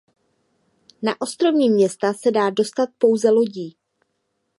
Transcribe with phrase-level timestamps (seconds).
[1.01, 3.77] Na ostrovní města se dá dostat pouze lodí.